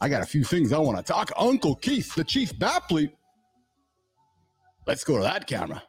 I 0.00 0.08
got 0.08 0.22
a 0.22 0.26
few 0.26 0.44
things 0.44 0.72
I 0.72 0.78
want 0.78 0.98
to 0.98 1.02
talk. 1.02 1.30
Uncle 1.36 1.74
Keith, 1.76 2.14
the 2.14 2.24
Chief 2.24 2.52
Bapley. 2.58 3.10
Let's 4.86 5.04
go 5.04 5.16
to 5.16 5.22
that 5.22 5.46
camera. 5.46 5.82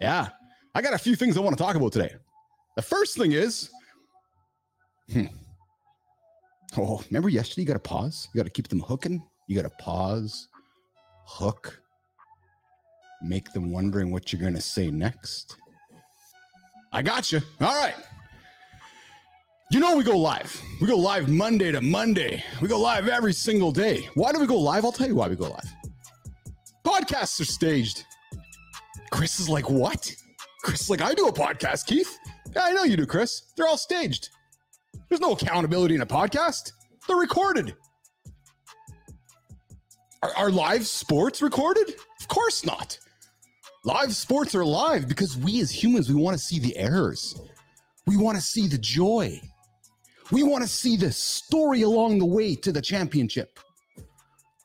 Yeah, 0.00 0.28
I 0.74 0.82
got 0.82 0.94
a 0.94 0.98
few 0.98 1.16
things 1.16 1.36
I 1.36 1.40
want 1.40 1.56
to 1.56 1.62
talk 1.62 1.76
about 1.76 1.92
today. 1.92 2.14
The 2.76 2.82
first 2.82 3.16
thing 3.16 3.32
is, 3.32 3.70
hmm. 5.12 5.26
Oh, 6.76 7.02
remember 7.10 7.28
yesterday? 7.28 7.62
You 7.62 7.66
got 7.66 7.74
to 7.74 7.80
pause. 7.80 8.28
You 8.32 8.38
got 8.38 8.44
to 8.44 8.50
keep 8.50 8.68
them 8.68 8.80
hooking. 8.80 9.22
You 9.48 9.56
got 9.56 9.68
to 9.68 9.76
pause, 9.82 10.48
hook, 11.26 11.80
make 13.22 13.52
them 13.52 13.72
wondering 13.72 14.12
what 14.12 14.32
you're 14.32 14.40
going 14.40 14.54
to 14.54 14.60
say 14.60 14.90
next. 14.90 15.56
I 16.92 17.02
got 17.02 17.32
you. 17.32 17.40
All 17.60 17.74
right. 17.74 17.94
You 19.72 19.78
know, 19.78 19.96
we 19.96 20.02
go 20.02 20.18
live. 20.18 20.60
We 20.80 20.88
go 20.88 20.96
live 20.96 21.28
Monday 21.28 21.70
to 21.70 21.80
Monday. 21.80 22.42
We 22.60 22.66
go 22.66 22.80
live 22.80 23.06
every 23.06 23.32
single 23.32 23.70
day. 23.70 24.08
Why 24.14 24.32
do 24.32 24.40
we 24.40 24.46
go 24.48 24.58
live? 24.58 24.84
I'll 24.84 24.90
tell 24.90 25.06
you 25.06 25.14
why 25.14 25.28
we 25.28 25.36
go 25.36 25.48
live. 25.48 25.72
Podcasts 26.84 27.40
are 27.40 27.44
staged. 27.44 28.04
Chris 29.12 29.38
is 29.38 29.48
like, 29.48 29.70
what? 29.70 30.12
Chris 30.64 30.80
is 30.80 30.90
like, 30.90 31.00
I 31.00 31.14
do 31.14 31.28
a 31.28 31.32
podcast, 31.32 31.86
Keith. 31.86 32.18
Yeah, 32.56 32.64
I 32.64 32.72
know 32.72 32.82
you 32.82 32.96
do, 32.96 33.06
Chris. 33.06 33.52
They're 33.56 33.68
all 33.68 33.76
staged. 33.76 34.30
There's 35.08 35.20
no 35.20 35.34
accountability 35.34 35.94
in 35.94 36.00
a 36.00 36.06
podcast, 36.06 36.72
they're 37.06 37.16
recorded. 37.16 37.76
Are, 40.24 40.32
are 40.36 40.50
live 40.50 40.84
sports 40.84 41.42
recorded? 41.42 41.94
Of 42.20 42.26
course 42.26 42.66
not. 42.66 42.98
Live 43.84 44.16
sports 44.16 44.52
are 44.56 44.64
live 44.64 45.06
because 45.06 45.36
we 45.36 45.60
as 45.60 45.70
humans, 45.70 46.08
we 46.08 46.20
want 46.20 46.36
to 46.36 46.42
see 46.42 46.58
the 46.58 46.76
errors. 46.76 47.40
We 48.06 48.16
want 48.16 48.36
to 48.36 48.42
see 48.42 48.66
the 48.66 48.76
joy. 48.76 49.40
We 50.30 50.42
want 50.42 50.62
to 50.62 50.68
see 50.68 50.96
the 50.96 51.10
story 51.10 51.82
along 51.82 52.18
the 52.18 52.26
way 52.26 52.54
to 52.54 52.72
the 52.72 52.80
championship. 52.80 53.58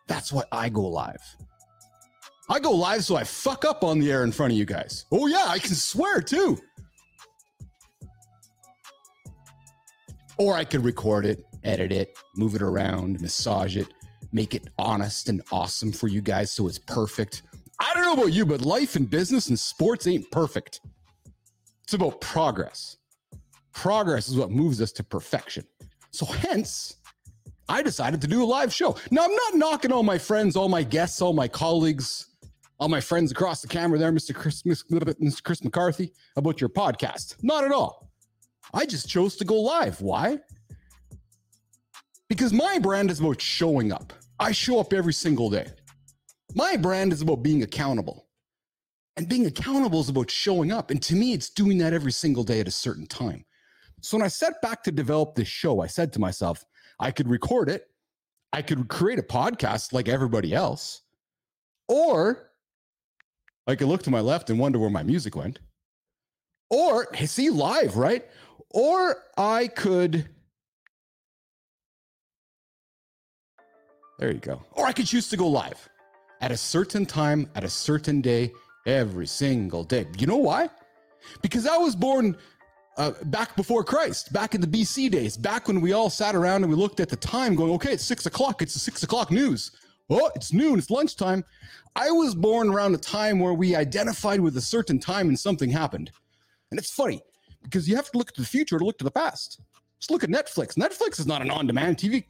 That's 0.08 0.32
why 0.32 0.44
I 0.52 0.70
go 0.70 0.82
live. 0.82 1.22
I 2.50 2.60
go 2.60 2.72
live 2.72 3.04
so 3.04 3.16
I 3.16 3.24
fuck 3.24 3.66
up 3.66 3.84
on 3.84 4.00
the 4.00 4.12
air 4.12 4.24
in 4.24 4.32
front 4.32 4.54
of 4.54 4.58
you 4.58 4.66
guys. 4.66 5.06
Oh, 5.12 5.26
yeah, 5.26 5.46
I 5.48 5.58
can 5.58 5.74
swear 5.74 6.22
too. 6.22 6.60
Or 10.38 10.54
I 10.54 10.64
could 10.64 10.84
record 10.84 11.26
it, 11.26 11.44
edit 11.64 11.92
it, 11.92 12.16
move 12.36 12.56
it 12.56 12.62
around, 12.62 13.20
massage 13.20 13.78
it, 13.78 13.88
make 14.32 14.54
it 14.54 14.68
honest 14.78 15.30
and 15.30 15.42
awesome 15.52 15.92
for 15.92 16.08
you 16.08 16.22
guys 16.22 16.52
so 16.52 16.68
it's 16.68 16.78
perfect. 16.78 17.44
I 17.80 17.94
don't 17.94 18.04
know 18.04 18.22
about 18.22 18.34
you, 18.34 18.46
but 18.46 18.62
life 18.62 18.96
and 18.96 19.10
business 19.10 19.50
and 19.50 19.58
sports 19.58 20.06
ain't 20.08 20.30
perfect. 20.32 20.82
It's 21.84 21.94
about 21.94 22.22
progress. 22.22 22.98
Progress 23.76 24.30
is 24.30 24.38
what 24.38 24.50
moves 24.50 24.82
us 24.82 24.92
to 24.94 25.04
perfection. 25.04 25.66
So, 26.12 26.26
hence, 26.26 26.96
I 27.68 27.84
decided 27.84 28.22
to 28.22 28.28
do 28.28 28.42
a 28.42 28.46
live 28.46 28.74
show. 28.74 28.96
Now, 29.12 29.26
I'm 29.26 29.36
not 29.36 29.56
knocking 29.56 29.92
all 29.92 30.02
my 30.02 30.18
friends, 30.18 30.56
all 30.56 30.70
my 30.70 30.82
guests, 30.82 31.22
all 31.22 31.34
my 31.34 31.48
colleagues, 31.50 32.30
all 32.80 32.88
my 32.88 33.02
friends 33.02 33.32
across 33.32 33.62
the 33.62 33.68
camera 33.68 34.00
there, 34.00 34.12
Mr. 34.12 34.34
Chris, 34.34 34.64
Mr. 34.64 35.44
Chris 35.44 35.64
McCarthy, 35.64 36.14
about 36.38 36.62
your 36.62 36.70
podcast. 36.70 37.36
Not 37.44 37.66
at 37.66 37.72
all. 37.72 38.10
I 38.74 38.86
just 38.86 39.10
chose 39.10 39.36
to 39.38 39.46
go 39.46 39.62
live. 39.62 40.02
Why? 40.02 40.40
Because 42.30 42.54
my 42.54 42.80
brand 42.80 43.12
is 43.12 43.20
about 43.20 43.42
showing 43.42 43.92
up. 43.92 44.14
I 44.40 44.52
show 44.54 44.80
up 44.80 44.94
every 44.94 45.14
single 45.14 45.50
day. 45.50 45.68
My 46.56 46.78
brand 46.78 47.14
is 47.14 47.22
about 47.22 47.44
being 47.44 47.62
accountable. 47.62 48.28
And 49.18 49.30
being 49.30 49.46
accountable 49.46 50.00
is 50.00 50.10
about 50.10 50.32
showing 50.32 50.72
up. 50.72 50.92
And 50.92 51.02
to 51.04 51.16
me, 51.16 51.34
it's 51.34 51.50
doing 51.50 51.78
that 51.80 51.94
every 51.94 52.12
single 52.12 52.44
day 52.44 52.60
at 52.62 52.68
a 52.68 52.72
certain 52.72 53.06
time. 53.06 53.46
So 54.06 54.18
when 54.18 54.24
I 54.24 54.28
set 54.28 54.62
back 54.62 54.84
to 54.84 54.92
develop 54.92 55.34
this 55.34 55.48
show, 55.48 55.82
I 55.82 55.88
said 55.88 56.14
to 56.14 56.20
myself, 56.20 56.64
I 57.00 57.10
could 57.10 57.28
record 57.28 57.70
it, 57.70 57.88
I 58.54 58.62
could 58.62 58.88
create 58.88 59.18
a 59.18 59.24
podcast 59.24 59.94
like 59.94 60.08
everybody 60.08 60.54
else, 60.54 61.02
or 61.88 62.52
I 63.66 63.74
could 63.74 63.88
look 63.88 64.04
to 64.04 64.12
my 64.12 64.20
left 64.20 64.52
and 64.52 64.60
wonder 64.60 64.78
where 64.78 64.92
my 64.92 65.02
music 65.02 65.36
went, 65.36 65.58
or 66.70 67.08
see 67.16 67.50
live, 67.50 67.98
right? 67.98 68.24
Or 68.70 69.24
I 69.40 69.70
could. 69.70 70.30
There 74.20 74.32
you 74.32 74.40
go. 74.40 74.64
Or 74.74 74.86
I 74.86 74.92
could 74.92 75.08
choose 75.08 75.30
to 75.30 75.38
go 75.38 75.48
live 75.48 75.90
at 76.42 76.52
a 76.52 76.58
certain 76.58 77.08
time, 77.08 77.50
at 77.56 77.64
a 77.64 77.70
certain 77.70 78.22
day, 78.22 78.54
every 78.86 79.26
single 79.26 79.84
day. 79.84 80.06
You 80.16 80.28
know 80.28 80.38
why? 80.38 80.70
Because 81.42 81.66
I 81.66 81.78
was 81.78 81.96
born 81.96 82.38
uh, 82.98 83.12
back 83.26 83.56
before 83.56 83.84
Christ, 83.84 84.32
back 84.32 84.56
in 84.56 84.62
the 84.62 84.68
BC 84.68 85.12
days, 85.12 85.36
back 85.36 85.68
when 85.68 85.82
we 85.82 85.94
all 85.94 86.10
sat 86.10 86.36
around 86.36 86.64
and 86.64 86.72
we 86.72 86.78
looked 86.78 87.00
at 87.00 87.10
the 87.10 87.16
time 87.16 87.56
going, 87.56 87.72
okay, 87.74 87.92
it's 87.92 88.06
six 88.06 88.26
o'clock, 88.26 88.62
it's 88.62 88.74
the 88.74 88.80
six 88.80 89.04
o'clock 89.04 89.32
news. 89.32 89.72
Oh, 90.10 90.32
it's 90.36 90.54
noon, 90.54 90.80
it's 90.80 90.90
lunchtime. 90.90 91.44
I 91.96 92.12
was 92.12 92.36
born 92.36 92.70
around 92.70 92.94
a 92.94 92.98
time 92.98 93.40
where 93.40 93.54
we 93.54 93.76
identified 93.76 94.40
with 94.40 94.56
a 94.58 94.62
certain 94.62 95.00
time 95.00 95.28
and 95.28 95.38
something 95.38 95.70
happened. 95.70 96.12
And 96.72 96.80
it's 96.80 96.92
funny 96.92 97.22
because 97.64 97.90
you 97.90 97.96
have 97.96 98.12
to 98.12 98.18
look 98.18 98.32
to 98.34 98.42
the 98.42 98.48
future 98.48 98.78
to 98.78 98.86
look 98.86 98.98
to 99.00 99.04
the 99.04 99.12
past. 99.12 99.62
Just 100.00 100.12
look 100.12 100.24
at 100.24 100.30
Netflix. 100.30 100.78
Netflix 100.78 101.20
is 101.20 101.26
not 101.26 101.42
an 101.42 101.50
on 101.50 101.68
demand 101.68 101.98
TV 101.98 102.26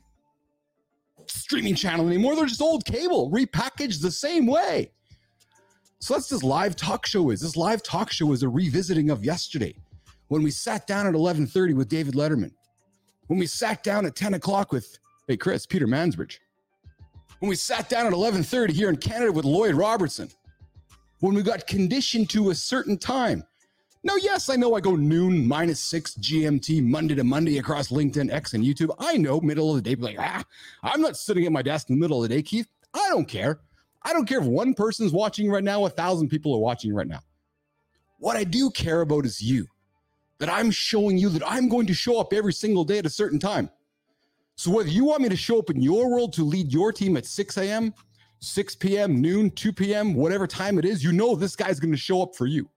streaming 1.27 1.75
channel 1.75 2.07
anymore. 2.07 2.35
They're 2.35 2.45
just 2.45 2.61
old 2.61 2.85
cable, 2.85 3.31
repackaged 3.31 4.01
the 4.01 4.11
same 4.11 4.45
way. 4.45 4.91
So 5.99 6.13
that's 6.13 6.29
this 6.29 6.43
live 6.43 6.75
talk 6.75 7.05
show 7.05 7.31
is. 7.31 7.41
This 7.41 7.57
live 7.57 7.81
talk 7.83 8.11
show 8.11 8.31
is 8.31 8.43
a 8.43 8.49
revisiting 8.49 9.09
of 9.09 9.25
yesterday 9.25 9.75
when 10.27 10.43
we 10.43 10.51
sat 10.51 10.87
down 10.87 11.07
at 11.07 11.13
11:30 11.13 11.73
with 11.73 11.87
David 11.87 12.15
Letterman, 12.15 12.51
when 13.27 13.39
we 13.39 13.47
sat 13.47 13.83
down 13.83 14.05
at 14.05 14.15
10 14.15 14.35
o'clock 14.35 14.71
with 14.71 14.97
hey 15.27 15.37
Chris 15.37 15.65
Peter 15.65 15.87
Mansbridge, 15.87 16.39
when 17.39 17.49
we 17.49 17.55
sat 17.55 17.89
down 17.89 18.05
at 18.07 18.13
11:30 18.13 18.71
here 18.71 18.89
in 18.89 18.97
Canada 18.97 19.31
with 19.31 19.45
Lloyd 19.45 19.75
Robertson, 19.75 20.29
when 21.19 21.35
we 21.35 21.41
got 21.41 21.67
conditioned 21.67 22.29
to 22.31 22.49
a 22.49 22.55
certain 22.55 22.97
time. 22.97 23.43
Now, 24.03 24.17
yes, 24.17 24.51
I 24.51 24.55
know 24.55 24.75
I 24.75 24.81
go 24.81 24.95
noon 24.95 25.47
minus 25.47 25.79
six 25.79 26.13
GMT 26.13 26.83
Monday 26.83 27.15
to 27.15 27.23
Monday 27.23 27.57
across 27.57 27.87
LinkedIn, 27.87 28.31
X, 28.31 28.53
and 28.53 28.63
YouTube. 28.63 28.95
I 28.99 29.17
know 29.17 29.41
middle 29.41 29.75
of 29.75 29.83
the 29.83 29.95
day, 29.95 29.99
like, 29.99 30.17
ah, 30.19 30.43
I'm 30.83 31.01
not 31.01 31.17
sitting 31.17 31.43
at 31.47 31.51
my 31.51 31.63
desk 31.63 31.89
in 31.89 31.95
the 31.95 31.99
middle 31.99 32.23
of 32.23 32.29
the 32.29 32.35
day, 32.35 32.43
Keith. 32.43 32.67
I 32.93 33.09
don't 33.09 33.27
care. 33.27 33.61
I 34.03 34.13
don't 34.13 34.27
care 34.27 34.39
if 34.39 34.45
one 34.45 34.75
person's 34.75 35.11
watching 35.11 35.49
right 35.49 35.63
now, 35.63 35.85
a 35.85 35.89
thousand 35.89 36.29
people 36.29 36.53
are 36.53 36.59
watching 36.59 36.93
right 36.93 37.07
now. 37.07 37.21
What 38.19 38.37
I 38.37 38.43
do 38.43 38.69
care 38.69 39.01
about 39.01 39.25
is 39.25 39.41
you 39.41 39.67
that 40.39 40.49
I'm 40.49 40.71
showing 40.71 41.17
you 41.17 41.29
that 41.29 41.43
I'm 41.45 41.69
going 41.69 41.87
to 41.87 41.93
show 41.93 42.19
up 42.19 42.33
every 42.33 42.53
single 42.53 42.83
day 42.83 42.97
at 42.97 43.05
a 43.05 43.09
certain 43.09 43.39
time. 43.39 43.69
So 44.55 44.71
whether 44.71 44.89
you 44.89 45.05
want 45.05 45.21
me 45.21 45.29
to 45.29 45.35
show 45.35 45.59
up 45.59 45.69
in 45.69 45.81
your 45.81 46.09
world 46.09 46.33
to 46.33 46.43
lead 46.43 46.71
your 46.71 46.91
team 46.91 47.17
at 47.17 47.25
6 47.25 47.57
a.m., 47.57 47.93
6 48.39 48.75
p.m., 48.75 49.21
noon, 49.21 49.49
2 49.51 49.73
p.m., 49.73 50.13
whatever 50.13 50.47
time 50.47 50.77
it 50.77 50.85
is, 50.85 51.03
you 51.03 51.11
know 51.11 51.35
this 51.35 51.55
guy's 51.55 51.79
going 51.79 51.91
to 51.91 51.97
show 51.97 52.21
up 52.21 52.35
for 52.35 52.45
you. 52.45 52.69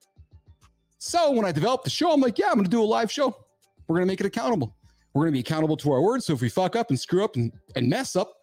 So 0.97 1.31
when 1.31 1.45
I 1.45 1.51
developed 1.51 1.85
the 1.85 1.89
show, 1.89 2.11
I'm 2.11 2.19
like, 2.19 2.37
yeah, 2.37 2.47
I'm 2.47 2.55
going 2.55 2.65
to 2.65 2.71
do 2.71 2.81
a 2.81 2.83
live 2.83 3.11
show. 3.11 3.35
We're 3.87 3.95
going 3.95 4.07
to 4.07 4.11
make 4.11 4.19
it 4.19 4.25
accountable. 4.25 4.75
We're 5.13 5.23
going 5.23 5.33
to 5.33 5.37
be 5.37 5.39
accountable 5.39 5.77
to 5.77 5.91
our 5.91 6.01
words. 6.01 6.25
So 6.25 6.33
if 6.33 6.41
we 6.41 6.49
fuck 6.49 6.75
up 6.75 6.89
and 6.89 6.99
screw 6.99 7.23
up 7.23 7.35
and, 7.35 7.51
and 7.75 7.89
mess 7.89 8.15
up, 8.15 8.33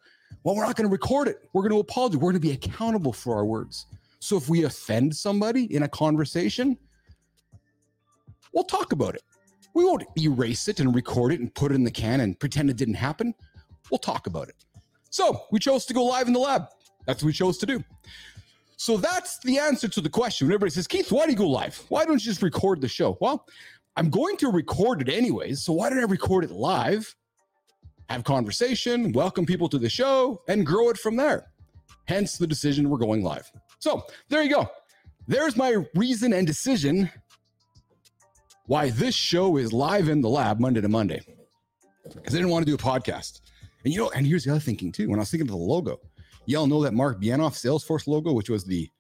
well, 0.43 0.57
we're 0.57 0.65
not 0.65 0.77
going 0.77 0.89
to 0.89 0.93
record 0.93 1.29
it. 1.29 1.49
We're 1.53 1.63
going 1.63 1.73
to 1.73 1.81
apologize. 1.81 2.17
We're 2.17 2.33
going 2.33 2.41
to 2.41 2.49
be 2.49 2.53
accountable 2.53 3.13
for 3.13 3.37
our 3.37 3.45
words. 3.45 3.87
So 4.19 4.37
if 4.37 4.49
we 4.49 4.65
offend 4.65 5.15
somebody 5.15 5.73
in 5.75 5.83
a 5.83 5.89
conversation, 5.89 6.79
we'll 8.57 8.65
talk 8.65 8.93
about 8.93 9.15
it. 9.15 9.23
We 9.75 9.85
won't 9.85 10.05
erase 10.19 10.67
it 10.67 10.81
and 10.81 10.95
record 10.95 11.33
it 11.33 11.41
and 11.41 11.55
put 11.55 11.71
it 11.71 11.75
in 11.75 11.85
the 11.85 11.91
can 11.91 12.21
and 12.21 12.41
pretend 12.41 12.71
it 12.71 12.79
didn't 12.79 12.95
happen. 12.95 13.35
We'll 13.91 13.99
talk 13.99 14.27
about 14.27 14.49
it. 14.49 14.65
So 15.11 15.43
we 15.53 15.61
chose 15.61 15.85
to 15.87 15.95
go 15.95 16.05
live 16.05 16.27
in 16.27 16.33
the 16.33 16.41
lab. 16.41 16.65
That's 17.07 17.23
what 17.23 17.27
we 17.27 17.33
chose 17.35 17.59
to 17.59 17.67
do. 17.67 17.85
So 18.79 18.97
that's 18.97 19.39
the 19.41 19.59
answer 19.59 19.89
to 19.89 20.01
the 20.01 20.09
question. 20.09 20.47
When 20.47 20.55
everybody 20.55 20.71
says, 20.71 20.87
Keith, 20.87 21.13
why 21.13 21.27
do 21.27 21.33
you 21.33 21.39
go 21.39 21.49
live? 21.49 21.85
Why 21.91 22.05
don't 22.07 22.15
you 22.15 22.31
just 22.31 22.43
record 22.43 22.81
the 22.81 22.89
show? 22.89 23.19
Well, 23.21 23.47
I'm 23.97 24.09
going 24.09 24.39
to 24.39 24.51
record 24.51 25.03
it 25.03 25.15
anyways. 25.15 25.63
So 25.63 25.75
why 25.75 25.91
don't 25.91 25.99
I 25.99 26.05
record 26.05 26.45
it 26.45 26.51
live? 26.51 27.15
Have 28.09 28.25
conversation, 28.25 29.13
welcome 29.13 29.45
people 29.45 29.69
to 29.69 29.79
the 29.79 29.89
show, 29.89 30.43
and 30.49 30.65
grow 30.65 30.89
it 30.89 30.97
from 30.97 31.17
there. 31.17 31.47
Hence 32.07 32.39
the 32.39 32.47
decision 32.47 32.89
we're 32.89 32.99
going 32.99 33.23
live. 33.23 33.51
So 33.81 34.07
there 34.31 34.43
you 34.43 34.51
go. 34.51 34.69
There's 35.27 35.57
my 35.57 35.85
reason 35.95 36.33
and 36.33 36.47
decision 36.47 37.11
why 38.67 38.91
this 38.91 39.15
show 39.15 39.57
is 39.57 39.73
live 39.73 40.09
in 40.09 40.21
the 40.21 40.29
lab 40.29 40.61
Monday 40.61 40.81
to 40.81 40.89
Monday. 40.89 41.21
Because 42.05 42.35
I 42.35 42.39
didn't 42.39 42.51
want 42.51 42.67
to 42.67 42.71
do 42.71 42.75
a 42.75 42.79
podcast. 42.79 43.41
And 43.85 43.93
you 43.93 44.01
know, 44.01 44.11
and 44.11 44.27
here's 44.27 44.45
the 44.45 44.51
other 44.51 44.61
thinking 44.61 44.93
too. 44.93 45.09
When 45.09 45.19
I 45.19 45.23
was 45.23 45.31
thinking 45.31 45.49
of 45.49 45.53
the 45.53 45.57
logo, 45.57 46.01
y'all 46.47 46.67
know 46.67 46.83
that 46.83 46.95
Marc 46.95 47.21
Benioff 47.21 47.55
Salesforce 47.55 48.07
logo, 48.07 48.33
which 48.33 48.51
was 48.51 48.65
the 48.65 48.91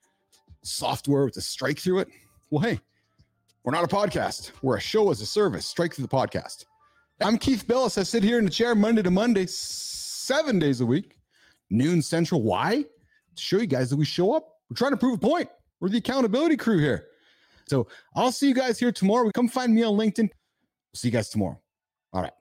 software 0.62 1.24
with 1.24 1.34
the 1.34 1.40
strike 1.40 1.78
through 1.78 2.00
it. 2.00 2.08
Well, 2.50 2.62
hey, 2.62 2.80
we're 3.64 3.72
not 3.72 3.84
a 3.84 3.88
podcast. 3.88 4.52
We're 4.62 4.76
a 4.76 4.80
show 4.80 5.10
as 5.10 5.20
a 5.20 5.26
service. 5.26 5.66
Strike 5.66 5.94
through 5.94 6.06
the 6.06 6.16
podcast. 6.16 6.64
I'm 7.20 7.38
Keith 7.38 7.66
Bilous. 7.66 7.98
I 7.98 8.02
sit 8.02 8.22
here 8.22 8.38
in 8.38 8.44
the 8.44 8.50
chair 8.50 8.74
Monday 8.74 9.02
to 9.02 9.10
Monday, 9.10 9.46
seven 9.46 10.58
days 10.58 10.80
a 10.80 10.86
week, 10.86 11.18
noon 11.70 12.02
central. 12.02 12.42
Why? 12.42 12.82
To 12.82 13.42
show 13.42 13.58
you 13.58 13.66
guys 13.66 13.90
that 13.90 13.96
we 13.96 14.04
show 14.04 14.34
up. 14.34 14.48
We're 14.70 14.76
trying 14.76 14.92
to 14.92 14.96
prove 14.96 15.14
a 15.14 15.18
point. 15.18 15.48
We're 15.80 15.88
the 15.88 15.98
accountability 15.98 16.56
crew 16.56 16.78
here. 16.78 17.08
So 17.68 17.88
I'll 18.14 18.32
see 18.32 18.48
you 18.48 18.54
guys 18.54 18.78
here 18.78 18.92
tomorrow. 18.92 19.30
Come 19.34 19.48
find 19.48 19.74
me 19.74 19.82
on 19.82 19.94
LinkedIn. 19.94 20.28
See 20.94 21.08
you 21.08 21.12
guys 21.12 21.28
tomorrow. 21.28 21.60
All 22.12 22.22
right. 22.22 22.32